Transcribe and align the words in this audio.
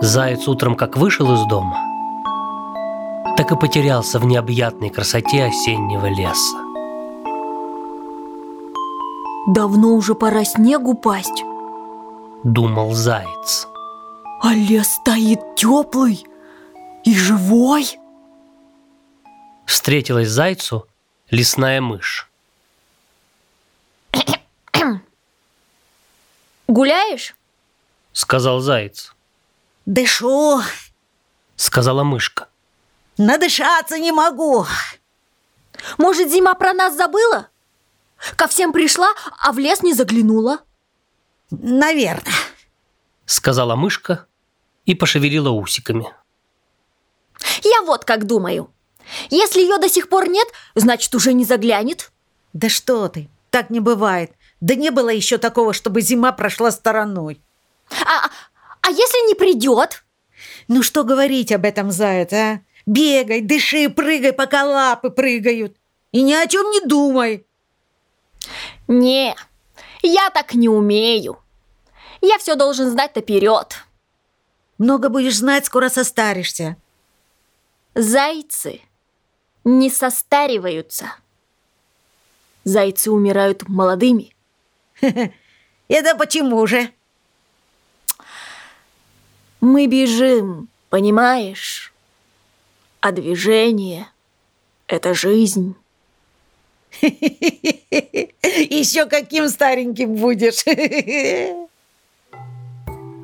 Заяц 0.00 0.46
утром 0.46 0.76
как 0.76 0.96
вышел 0.96 1.32
из 1.34 1.44
дома, 1.46 1.76
так 3.36 3.50
и 3.50 3.56
потерялся 3.56 4.18
в 4.18 4.26
необъятной 4.26 4.90
красоте 4.90 5.44
осеннего 5.44 6.06
леса. 6.06 6.56
Давно 9.48 9.94
уже 9.94 10.14
пора 10.14 10.44
снегу 10.44 10.94
пасть, 10.94 11.42
Думал 12.44 12.92
заяц. 12.92 13.66
а 14.42 14.54
лес 14.54 14.88
стоит 14.94 15.40
теплый 15.56 16.24
и 17.04 17.14
живой. 17.14 17.98
Встретилась 19.66 20.28
зайцу 20.28 20.86
лесная 21.30 21.80
мышь. 21.80 22.30
Гуляешь? 26.68 27.34
Сказал 28.12 28.60
заяц. 28.60 29.12
Дышу, 29.88 30.60
Сказала 31.56 32.04
мышка. 32.04 32.48
надышаться 33.16 33.98
не 33.98 34.12
могу. 34.12 34.66
Может, 35.96 36.28
зима 36.30 36.52
про 36.52 36.74
нас 36.74 36.94
забыла? 36.94 37.48
Ко 38.36 38.48
всем 38.48 38.72
пришла, 38.74 39.08
а 39.42 39.50
в 39.50 39.58
лес 39.58 39.82
не 39.82 39.94
заглянула. 39.94 40.58
Наверное. 41.50 42.34
Сказала 43.24 43.76
мышка 43.76 44.26
и 44.84 44.94
пошевелила 44.94 45.48
усиками. 45.48 46.12
Я 47.64 47.80
вот 47.80 48.04
как 48.04 48.26
думаю. 48.26 48.70
Если 49.30 49.60
ее 49.62 49.78
до 49.78 49.88
сих 49.88 50.10
пор 50.10 50.28
нет, 50.28 50.48
значит, 50.74 51.14
уже 51.14 51.32
не 51.32 51.46
заглянет. 51.46 52.12
Да 52.52 52.68
что 52.68 53.08
ты, 53.08 53.30
так 53.48 53.70
не 53.70 53.80
бывает. 53.80 54.32
Да 54.60 54.74
не 54.74 54.90
было 54.90 55.08
еще 55.08 55.38
такого, 55.38 55.72
чтобы 55.72 56.02
зима 56.02 56.32
прошла 56.32 56.70
стороной. 56.72 57.40
А, 58.04 58.28
а 58.88 58.90
если 58.90 59.28
не 59.28 59.34
придет? 59.34 60.02
Ну 60.66 60.82
что 60.82 61.04
говорить 61.04 61.52
об 61.52 61.66
этом, 61.66 61.90
заяц, 61.90 62.32
а? 62.32 62.60
Бегай, 62.86 63.42
дыши, 63.42 63.90
прыгай, 63.90 64.32
пока 64.32 64.64
лапы 64.64 65.10
прыгают. 65.10 65.76
И 66.10 66.22
ни 66.22 66.32
о 66.32 66.46
чем 66.46 66.70
не 66.70 66.80
думай. 66.80 67.46
Не, 68.86 69.36
я 70.00 70.30
так 70.30 70.54
не 70.54 70.70
умею. 70.70 71.38
Я 72.22 72.38
все 72.38 72.54
должен 72.54 72.90
знать 72.90 73.14
наперед. 73.14 73.76
Много 74.78 75.10
будешь 75.10 75.36
знать, 75.36 75.66
скоро 75.66 75.90
состаришься. 75.90 76.78
Зайцы 77.94 78.80
не 79.64 79.90
состариваются. 79.90 81.12
Зайцы 82.64 83.10
умирают 83.10 83.68
молодыми. 83.68 84.34
Это 85.88 86.14
почему 86.16 86.66
же? 86.66 86.90
Мы 89.60 89.86
бежим, 89.86 90.68
понимаешь? 90.88 91.92
А 93.00 93.12
движение— 93.12 94.08
это 94.86 95.14
жизнь. 95.14 95.74
Еще 97.02 99.06
каким 99.06 99.48
стареньким 99.48 100.14
будешь. 100.14 100.64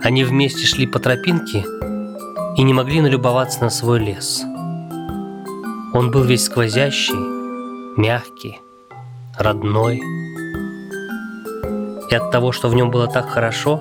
Они 0.00 0.24
вместе 0.24 0.66
шли 0.66 0.86
по 0.86 0.98
тропинке 0.98 1.64
и 2.56 2.62
не 2.62 2.74
могли 2.74 3.00
налюбоваться 3.00 3.60
на 3.60 3.70
свой 3.70 4.00
лес. 4.00 4.42
Он 5.94 6.10
был 6.10 6.24
весь 6.24 6.44
сквозящий, 6.44 7.14
мягкий, 7.96 8.60
родной. 9.38 10.02
И 12.10 12.14
от 12.14 12.30
того, 12.30 12.52
что 12.52 12.68
в 12.68 12.74
нем 12.74 12.90
было 12.90 13.06
так 13.06 13.28
хорошо, 13.28 13.80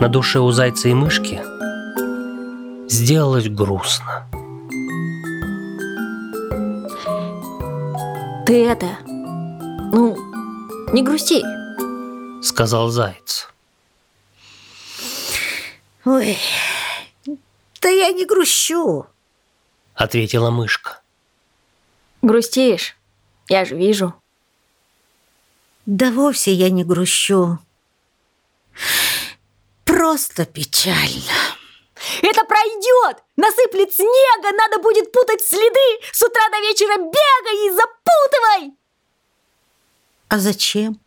на 0.00 0.08
душе 0.08 0.38
у 0.38 0.50
зайца 0.50 0.88
и 0.88 0.94
мышки 0.94 1.42
сделалось 2.88 3.48
грустно. 3.48 4.26
Ты 8.46 8.66
это... 8.66 8.86
Ну, 9.92 10.16
не 10.92 11.02
грусти. 11.02 11.42
Сказал 12.42 12.88
заяц. 12.88 13.48
Ой, 16.06 16.38
да 17.82 17.88
я 17.90 18.10
не 18.12 18.24
грущу. 18.24 19.06
Ответила 19.94 20.50
мышка. 20.50 21.02
Грустишь? 22.22 22.96
Я 23.48 23.66
же 23.66 23.76
вижу. 23.76 24.14
Да 25.84 26.10
вовсе 26.10 26.54
я 26.54 26.70
не 26.70 26.84
грущу. 26.84 27.58
Просто 30.00 30.46
печально. 30.46 31.36
Это 32.22 32.42
пройдет! 32.46 33.22
Насыплет 33.36 33.94
снега, 33.94 34.56
надо 34.56 34.78
будет 34.80 35.12
путать 35.12 35.42
следы! 35.42 36.00
С 36.10 36.22
утра 36.22 36.40
до 36.50 36.56
вечера 36.60 36.96
бегай 36.96 37.66
и 37.66 37.70
запутывай! 37.70 38.78
А 40.28 40.38
зачем? 40.38 40.98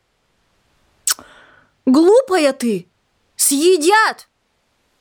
Глупая 1.87 2.53
ты! 2.53 2.87
Съедят! 3.35 4.29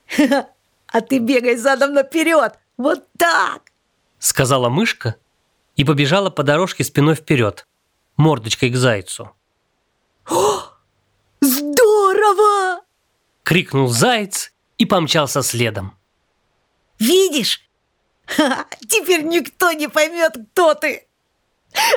А 0.86 1.00
ты 1.02 1.18
бегай 1.18 1.56
задом 1.56 1.92
наперед. 1.92 2.58
Вот 2.78 3.06
так. 3.18 3.60
Сказала 4.18 4.70
мышка 4.70 5.16
и 5.76 5.84
побежала 5.84 6.30
по 6.30 6.42
дорожке 6.42 6.82
спиной 6.82 7.14
вперед, 7.14 7.66
мордочкой 8.16 8.70
к 8.70 8.76
зайцу. 8.76 9.36
Здорово! 11.42 12.71
Крикнул 13.52 13.88
заяц 13.88 14.50
и 14.78 14.86
помчался 14.86 15.42
следом. 15.42 15.94
Видишь? 16.98 17.60
Ха, 18.24 18.64
Теперь 18.88 19.24
никто 19.24 19.72
не 19.72 19.88
поймет, 19.88 20.32
кто 20.52 20.72
ты. 20.72 21.06
Ай! 21.74 21.92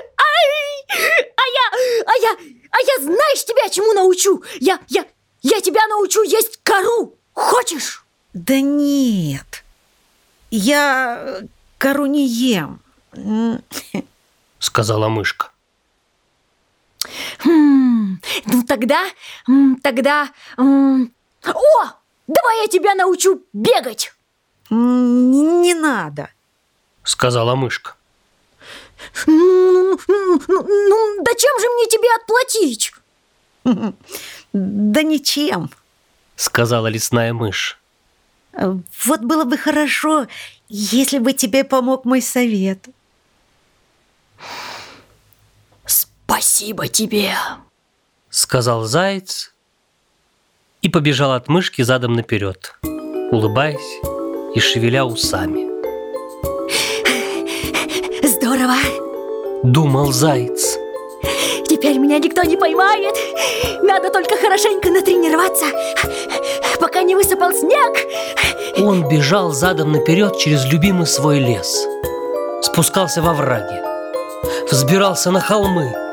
А 0.89 1.45
я, 1.55 2.03
а 2.05 2.17
я, 2.21 2.31
а 2.71 2.77
я 2.81 3.05
знаешь 3.05 3.45
тебя 3.45 3.69
чему 3.69 3.93
научу? 3.93 4.43
Я, 4.59 4.81
я, 4.89 5.05
я 5.43 5.61
тебя 5.61 5.87
научу 5.87 6.23
есть 6.23 6.59
кору. 6.61 7.15
Хочешь? 7.31 8.03
Да 8.33 8.59
нет. 8.59 9.63
Я 10.51 11.39
кору 11.77 12.05
не 12.05 12.27
ем. 12.27 12.81
Сказала 14.59 15.07
мышка. 15.07 15.51
Хм, 17.39 18.19
ну 18.45 18.63
тогда, 18.67 19.05
тогда... 19.81 20.29
О! 21.47 21.85
Давай 22.27 22.61
я 22.61 22.67
тебя 22.67 22.95
научу 22.95 23.41
бегать! 23.53 24.13
Не 24.69 25.73
надо. 25.73 26.29
Сказала 27.03 27.55
мышка. 27.55 27.95
Ну, 29.27 29.99
ну, 30.07 30.41
ну, 30.47 30.63
ну, 30.67 31.23
да 31.23 31.31
чем 31.35 31.59
же 31.59 31.67
мне 31.69 31.85
тебе 31.87 32.07
отплатить? 32.15 32.93
Да 34.53 35.03
ничем. 35.03 35.69
Сказала 36.35 36.87
лесная 36.87 37.33
мышь. 37.33 37.79
Вот 38.53 39.21
было 39.21 39.43
бы 39.43 39.57
хорошо, 39.57 40.27
если 40.69 41.19
бы 41.19 41.33
тебе 41.33 41.63
помог 41.63 42.05
мой 42.05 42.21
совет. 42.21 42.87
Спасибо 45.85 46.87
тебе. 46.87 47.35
Сказал 48.29 48.85
заяц 48.85 49.53
и 50.85 50.87
побежал 50.87 51.31
от 51.31 51.47
мышки 51.47 51.81
задом 51.81 52.13
наперед, 52.13 52.75
улыбаясь 53.31 54.01
и 54.53 54.59
шевеля 54.59 55.03
усами. 55.03 55.65
Здорово. 58.23 58.75
Думал 59.63 60.11
заяц. 60.11 60.77
Теперь 61.67 61.97
меня 61.97 62.19
никто 62.19 62.43
не 62.43 62.55
поймает. 62.55 63.15
Надо 63.81 64.11
только 64.11 64.37
хорошенько 64.37 64.91
натренироваться, 64.91 65.65
пока 66.79 67.01
не 67.01 67.15
высыпал 67.15 67.51
снег. 67.51 68.77
Он 68.77 69.09
бежал 69.09 69.53
задом 69.53 69.91
наперед 69.91 70.37
через 70.37 70.71
любимый 70.71 71.07
свой 71.07 71.39
лес. 71.39 71.83
Спускался 72.61 73.23
во 73.23 73.33
враги. 73.33 73.81
Взбирался 74.69 75.31
на 75.31 75.39
холмы. 75.39 76.04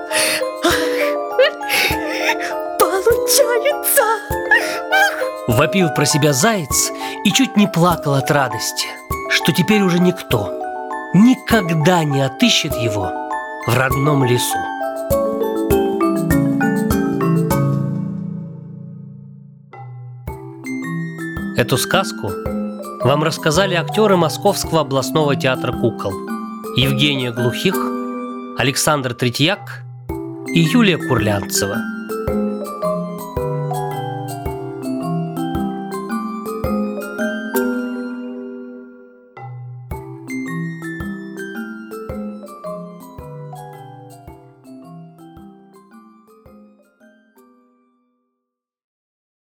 Вопил 5.53 5.91
про 5.91 6.07
себя 6.07 6.33
заяц 6.33 6.91
и 7.27 7.31
чуть 7.31 7.59
не 7.59 7.67
плакал 7.67 8.15
от 8.15 8.31
радости, 8.31 8.87
что 9.29 9.53
теперь 9.53 9.83
уже 9.83 9.99
никто 9.99 10.51
никогда 11.13 12.05
не 12.05 12.23
отыщет 12.23 12.75
его 12.75 13.13
в 13.67 13.77
родном 13.77 14.25
лесу. 14.25 14.57
Эту 21.59 21.77
сказку 21.77 22.31
вам 23.05 23.23
рассказали 23.23 23.75
актеры 23.75 24.17
Московского 24.17 24.81
областного 24.81 25.37
театра 25.37 25.73
кукол 25.73 26.13
Евгения 26.79 27.31
Глухих, 27.31 27.77
Александр 28.59 29.13
Третьяк 29.13 29.83
и 30.49 30.61
Юлия 30.61 30.97
Курлянцева. 30.97 31.77